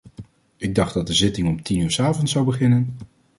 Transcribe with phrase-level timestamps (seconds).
[0.57, 2.95] Ik dacht dat de zitting om tien uur ’s avonds zou beginnen.